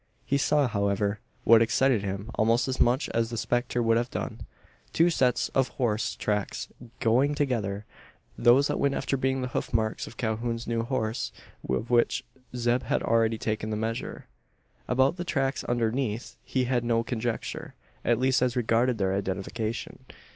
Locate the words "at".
18.03-18.17